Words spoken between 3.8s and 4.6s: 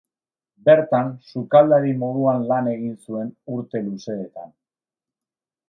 luzeetan.